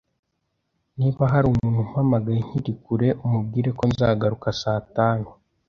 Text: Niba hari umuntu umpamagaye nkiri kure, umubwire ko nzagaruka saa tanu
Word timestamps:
Niba 0.97 1.23
hari 1.31 1.45
umuntu 1.49 1.77
umpamagaye 1.85 2.39
nkiri 2.47 2.73
kure, 2.83 3.07
umubwire 3.25 3.69
ko 3.77 3.83
nzagaruka 3.91 4.47
saa 4.61 4.83
tanu 4.95 5.29